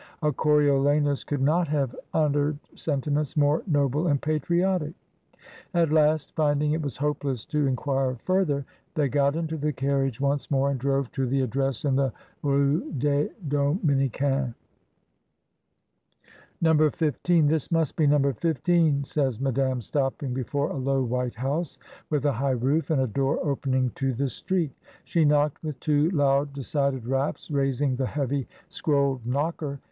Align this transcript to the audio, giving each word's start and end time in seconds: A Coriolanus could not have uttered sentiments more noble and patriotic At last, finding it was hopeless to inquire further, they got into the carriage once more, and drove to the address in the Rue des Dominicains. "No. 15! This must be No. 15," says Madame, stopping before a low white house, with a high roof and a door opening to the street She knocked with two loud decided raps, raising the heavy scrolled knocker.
A 0.23 0.31
Coriolanus 0.33 1.23
could 1.23 1.43
not 1.43 1.67
have 1.67 1.95
uttered 2.11 2.57
sentiments 2.73 3.37
more 3.37 3.61
noble 3.67 4.07
and 4.07 4.19
patriotic 4.19 4.95
At 5.75 5.91
last, 5.91 6.33
finding 6.35 6.71
it 6.73 6.81
was 6.81 6.97
hopeless 6.97 7.45
to 7.45 7.67
inquire 7.67 8.15
further, 8.15 8.65
they 8.95 9.07
got 9.09 9.35
into 9.35 9.57
the 9.57 9.71
carriage 9.71 10.19
once 10.19 10.49
more, 10.49 10.71
and 10.71 10.79
drove 10.79 11.11
to 11.11 11.27
the 11.27 11.41
address 11.41 11.85
in 11.85 11.97
the 11.97 12.11
Rue 12.41 12.91
des 12.93 13.29
Dominicains. 13.47 14.55
"No. 16.59 16.89
15! 16.89 17.45
This 17.45 17.71
must 17.71 17.95
be 17.95 18.07
No. 18.07 18.17
15," 18.33 19.03
says 19.03 19.39
Madame, 19.39 19.81
stopping 19.81 20.33
before 20.33 20.71
a 20.71 20.77
low 20.77 21.03
white 21.03 21.35
house, 21.35 21.77
with 22.09 22.25
a 22.25 22.33
high 22.33 22.49
roof 22.57 22.89
and 22.89 23.01
a 23.01 23.05
door 23.05 23.37
opening 23.45 23.91
to 23.97 24.13
the 24.13 24.29
street 24.29 24.71
She 25.03 25.25
knocked 25.25 25.61
with 25.63 25.79
two 25.79 26.09
loud 26.09 26.53
decided 26.53 27.05
raps, 27.05 27.51
raising 27.51 27.97
the 27.97 28.07
heavy 28.07 28.47
scrolled 28.67 29.23
knocker. 29.27 29.79